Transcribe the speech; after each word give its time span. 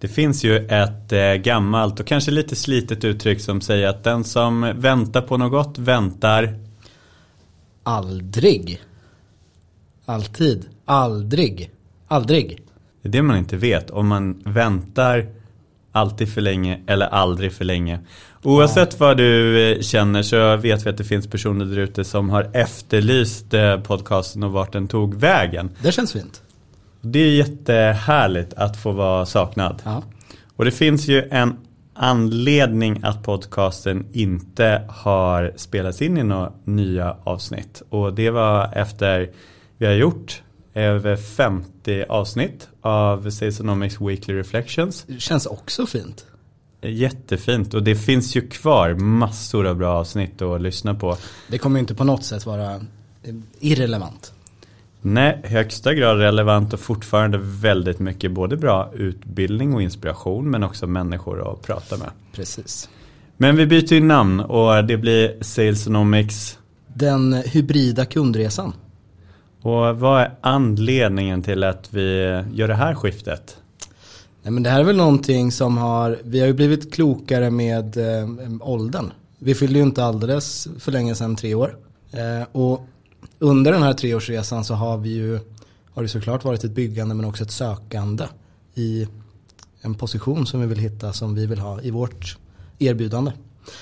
Det 0.00 0.08
finns 0.08 0.44
ju 0.44 0.66
ett 0.66 1.12
eh, 1.12 1.34
gammalt 1.34 2.00
och 2.00 2.06
kanske 2.06 2.30
lite 2.30 2.56
slitet 2.56 3.04
uttryck 3.04 3.40
som 3.40 3.60
säger 3.60 3.88
att 3.88 4.04
den 4.04 4.24
som 4.24 4.72
väntar 4.76 5.20
på 5.20 5.36
något 5.36 5.78
väntar 5.78 6.58
Aldrig. 7.82 8.80
Alltid. 10.04 10.66
Aldrig. 10.84 11.70
Aldrig. 12.08 12.62
Det 13.02 13.08
är 13.08 13.12
det 13.12 13.22
man 13.22 13.36
inte 13.36 13.56
vet. 13.56 13.90
Om 13.90 14.08
man 14.08 14.42
väntar 14.44 15.26
alltid 15.92 16.32
för 16.32 16.40
länge 16.40 16.80
eller 16.86 17.06
aldrig 17.06 17.52
för 17.52 17.64
länge. 17.64 18.00
Oavsett 18.42 19.00
vad 19.00 19.16
du 19.16 19.62
eh, 19.72 19.80
känner 19.80 20.22
så 20.22 20.56
vet 20.56 20.86
vi 20.86 20.90
att 20.90 20.98
det 20.98 21.04
finns 21.04 21.26
personer 21.26 21.64
där 21.64 21.78
ute 21.78 22.04
som 22.04 22.30
har 22.30 22.50
efterlyst 22.52 23.54
eh, 23.54 23.80
podcasten 23.80 24.42
och 24.42 24.52
vart 24.52 24.72
den 24.72 24.88
tog 24.88 25.14
vägen. 25.14 25.70
Det 25.82 25.92
känns 25.92 26.12
fint. 26.12 26.42
Det 27.10 27.18
är 27.18 27.30
jättehärligt 27.30 28.54
att 28.54 28.76
få 28.76 28.92
vara 28.92 29.26
saknad. 29.26 29.82
Ja. 29.84 30.02
Och 30.56 30.64
det 30.64 30.70
finns 30.70 31.08
ju 31.08 31.28
en 31.30 31.56
anledning 31.94 33.00
att 33.02 33.22
podcasten 33.22 34.06
inte 34.12 34.82
har 34.88 35.52
spelats 35.56 36.02
in 36.02 36.18
i 36.18 36.22
några 36.22 36.52
nya 36.64 37.16
avsnitt. 37.24 37.82
Och 37.88 38.14
det 38.14 38.30
var 38.30 38.70
efter 38.74 39.30
vi 39.78 39.86
har 39.86 39.92
gjort 39.92 40.42
över 40.74 41.16
50 41.16 42.04
avsnitt 42.08 42.68
av 42.80 43.30
Salesonomics 43.30 44.00
Weekly 44.00 44.34
Reflections. 44.34 45.04
Det 45.08 45.20
känns 45.20 45.46
också 45.46 45.86
fint. 45.86 46.26
Jättefint 46.82 47.74
och 47.74 47.82
det 47.82 47.96
finns 47.96 48.36
ju 48.36 48.48
kvar 48.48 48.94
massor 48.94 49.66
av 49.66 49.76
bra 49.76 49.92
avsnitt 49.92 50.42
att 50.42 50.60
lyssna 50.60 50.94
på. 50.94 51.16
Det 51.48 51.58
kommer 51.58 51.80
inte 51.80 51.94
på 51.94 52.04
något 52.04 52.24
sätt 52.24 52.46
vara 52.46 52.80
irrelevant. 53.60 54.32
Nej, 55.08 55.40
högsta 55.44 55.94
grad 55.94 56.18
relevant 56.18 56.72
och 56.72 56.80
fortfarande 56.80 57.38
väldigt 57.42 57.98
mycket 57.98 58.30
både 58.30 58.56
bra 58.56 58.90
utbildning 58.94 59.74
och 59.74 59.82
inspiration 59.82 60.50
men 60.50 60.62
också 60.62 60.86
människor 60.86 61.52
att 61.52 61.62
prata 61.62 61.96
med. 61.96 62.10
Precis. 62.32 62.88
Men 63.36 63.56
vi 63.56 63.66
byter 63.66 63.92
ju 63.92 64.00
namn 64.00 64.40
och 64.40 64.84
det 64.84 64.96
blir 64.96 65.42
Salesonomics. 65.42 66.58
Den 66.86 67.32
hybrida 67.32 68.04
kundresan. 68.04 68.72
Och 69.62 69.98
vad 69.98 70.20
är 70.20 70.34
anledningen 70.40 71.42
till 71.42 71.64
att 71.64 71.88
vi 71.92 72.42
gör 72.52 72.68
det 72.68 72.74
här 72.74 72.94
skiftet? 72.94 73.56
Nej, 74.42 74.52
men 74.52 74.62
det 74.62 74.70
här 74.70 74.80
är 74.80 74.84
väl 74.84 74.96
någonting 74.96 75.52
som 75.52 75.78
har, 75.78 76.18
vi 76.24 76.40
har 76.40 76.46
ju 76.46 76.54
blivit 76.54 76.94
klokare 76.94 77.50
med 77.50 77.96
eh, 77.96 78.28
åldern. 78.60 79.10
Vi 79.38 79.54
fyllde 79.54 79.78
ju 79.78 79.84
inte 79.84 80.04
alldeles 80.04 80.68
för 80.78 80.92
länge 80.92 81.14
sedan 81.14 81.36
tre 81.36 81.54
år. 81.54 81.76
Eh, 82.12 82.46
och 82.52 82.88
under 83.38 83.72
den 83.72 83.82
här 83.82 83.92
treårsresan 83.92 84.64
så 84.64 84.74
har 84.74 84.98
vi 84.98 85.08
ju, 85.08 85.38
har 85.94 86.02
det 86.02 86.08
såklart 86.08 86.44
varit 86.44 86.64
ett 86.64 86.70
byggande 86.70 87.14
men 87.14 87.24
också 87.24 87.44
ett 87.44 87.50
sökande 87.50 88.24
i 88.74 89.08
en 89.80 89.94
position 89.94 90.46
som 90.46 90.60
vi 90.60 90.66
vill 90.66 90.78
hitta 90.78 91.12
som 91.12 91.34
vi 91.34 91.46
vill 91.46 91.58
ha 91.58 91.80
i 91.80 91.90
vårt 91.90 92.36
erbjudande. 92.78 93.32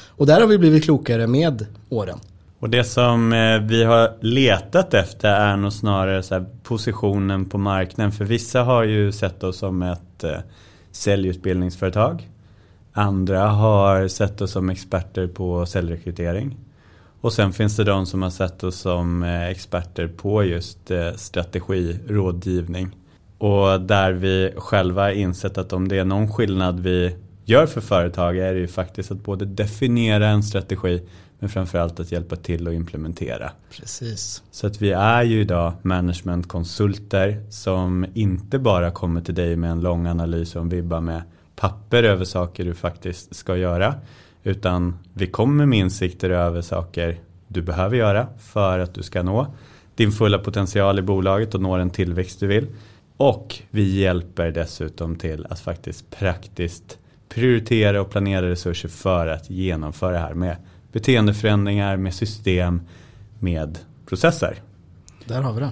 Och 0.09 0.27
där 0.27 0.41
har 0.41 0.49
vi 0.49 0.59
blivit 0.59 0.85
klokare 0.85 1.27
med 1.27 1.67
åren. 1.89 2.19
Och 2.59 2.71
det 2.71 2.85
som 2.85 3.33
eh, 3.33 3.61
vi 3.61 3.85
har 3.85 4.13
letat 4.21 4.95
efter 4.95 5.29
är 5.29 5.57
nog 5.57 5.73
snarare 5.73 6.23
så 6.23 6.45
positionen 6.63 7.45
på 7.45 7.59
marknaden. 7.59 8.13
För 8.13 8.25
vissa 8.25 8.63
har 8.63 8.85
ju 8.85 9.13
sett 9.13 9.45
oss 9.45 9.59
som 9.59 9.83
ett 9.83 10.25
eh, 10.25 10.39
säljutbildningsföretag. 10.91 12.31
Andra 12.93 13.49
har 13.49 14.09
sett 14.09 14.41
oss 14.41 14.51
som 14.51 14.71
experter 14.71 15.27
på 15.27 15.67
säljrekrytering. 15.67 16.57
Och 17.25 17.33
sen 17.33 17.53
finns 17.53 17.77
det 17.77 17.85
de 17.85 18.07
som 18.07 18.23
har 18.23 18.31
sett 18.31 18.65
oss 18.65 18.77
som 18.77 19.23
eh, 19.23 19.49
experter 19.49 20.09
på 20.09 20.45
just 20.45 20.91
strategirådgivning. 21.17 22.91
Och 23.39 23.81
där 23.81 24.13
vi 24.13 24.53
själva 24.57 25.13
insett 25.13 25.59
att 25.59 25.73
om 25.73 25.89
det 25.89 25.99
är 25.99 26.05
någon 26.05 26.33
skillnad 26.33 26.81
vi 26.81 27.17
gör 27.45 27.67
för 27.67 27.81
företag 27.81 28.39
är 28.39 28.55
det 28.55 28.61
ju 28.61 28.69
faktiskt 28.69 29.11
att 29.11 29.25
både 29.25 29.45
definiera 29.45 30.29
en 30.29 30.43
strategi 30.43 31.03
men 31.39 31.49
framförallt 31.49 32.01
att 32.01 32.13
hjälpa 32.13 32.37
till 32.37 32.69
att 32.69 32.75
implementera. 32.75 33.53
Precis. 33.71 34.43
Så 34.51 34.67
att 34.67 34.83
vi 34.83 34.93
är 34.93 35.23
ju 35.23 35.41
idag 35.41 35.73
managementkonsulter 35.83 37.43
som 37.51 38.07
inte 38.15 38.59
bara 38.59 38.91
kommer 38.91 39.21
till 39.21 39.35
dig 39.35 39.57
med 39.57 39.71
en 39.71 39.81
lång 39.81 40.07
analys 40.07 40.57
och 40.57 40.63
en 40.63 40.69
vibba 40.69 41.01
med 41.01 41.23
papper 41.57 42.03
över 42.03 42.25
saker 42.25 42.65
du 42.65 42.75
faktiskt 42.75 43.37
ska 43.37 43.57
göra. 43.57 43.95
Utan 44.47 44.99
vi 45.15 45.27
kommer 45.27 45.67
med 45.67 45.79
insikter 45.79 46.31
över 46.31 46.63
saker 46.63 47.19
du 47.49 47.63
behöver 47.63 47.97
göra 47.97 48.27
för 48.39 48.79
att 48.79 48.95
du 48.95 49.03
ska 49.03 49.23
nå 49.23 49.47
din 49.95 50.13
fulla 50.13 50.39
potential 50.39 50.99
i 50.99 51.03
bolaget 51.03 51.55
och 51.55 51.61
nå 51.61 51.77
den 51.77 51.91
tillväxt 51.91 52.41
du 52.41 52.47
vill. 52.47 52.67
Och 53.17 53.59
vi 53.71 54.01
hjälper 54.01 54.51
dessutom 54.51 55.17
till 55.17 55.47
att 55.51 55.61
faktiskt 55.61 56.11
praktiskt 56.11 56.99
prioritera 57.29 58.01
och 58.01 58.11
planera 58.11 58.49
resurser 58.49 58.89
för 58.89 59.27
att 59.27 59.51
genomföra 59.51 60.13
det 60.13 60.19
här 60.19 60.35
med 60.35 60.57
beteendeförändringar, 60.93 61.97
med 61.97 62.15
system, 62.15 62.81
med 63.39 63.79
processer. 64.07 64.59
Där 65.25 65.43
har 65.43 65.53
vi 65.53 65.61
det. 65.61 65.71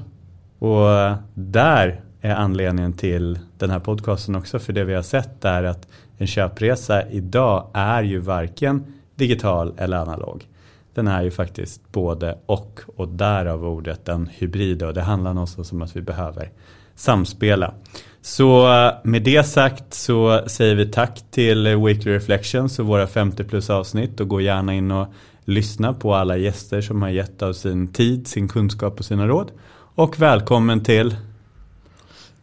Och 0.66 1.16
där 1.34 2.00
är 2.20 2.34
anledningen 2.34 2.92
till 2.92 3.38
den 3.58 3.70
här 3.70 3.80
podcasten 3.80 4.34
också. 4.34 4.58
För 4.58 4.72
det 4.72 4.84
vi 4.84 4.94
har 4.94 5.02
sett 5.02 5.44
är 5.44 5.64
att 5.64 5.88
en 6.22 6.26
köpresa 6.26 7.08
idag 7.08 7.70
är 7.74 8.02
ju 8.02 8.18
varken 8.18 8.84
digital 9.14 9.74
eller 9.76 9.96
analog. 9.96 10.46
Den 10.94 11.08
är 11.08 11.22
ju 11.22 11.30
faktiskt 11.30 11.92
både 11.92 12.38
och 12.46 12.80
och 12.96 13.08
därav 13.08 13.64
ordet 13.64 14.04
den 14.04 14.26
hybrida 14.32 14.86
och 14.86 14.94
det 14.94 15.02
handlar 15.02 15.34
någonstans 15.34 15.72
om 15.72 15.82
att 15.82 15.96
vi 15.96 16.00
behöver 16.00 16.50
samspela. 16.94 17.74
Så 18.20 18.72
eh, 18.72 18.92
med 19.04 19.22
det 19.22 19.44
sagt 19.44 19.94
så 19.94 20.42
säger 20.46 20.74
vi 20.74 20.86
tack 20.86 21.22
till 21.30 21.76
Weekly 21.76 22.12
Reflections 22.12 22.78
och 22.78 22.86
våra 22.86 23.06
50 23.06 23.44
plus 23.44 23.70
avsnitt 23.70 24.20
och 24.20 24.28
gå 24.28 24.40
gärna 24.40 24.74
in 24.74 24.90
och 24.90 25.06
lyssna 25.44 25.94
på 25.94 26.14
alla 26.14 26.36
gäster 26.36 26.80
som 26.80 27.02
har 27.02 27.08
gett 27.08 27.42
av 27.42 27.52
sin 27.52 27.88
tid, 27.88 28.28
sin 28.28 28.48
kunskap 28.48 28.98
och 28.98 29.04
sina 29.04 29.26
råd. 29.26 29.50
Och 29.94 30.20
välkommen 30.20 30.84
till 30.84 31.16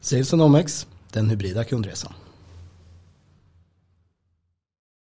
Sales 0.01 0.33
OMX, 0.33 0.87
den 1.13 1.29
hybrida 1.29 1.63
kundresan. 1.63 2.13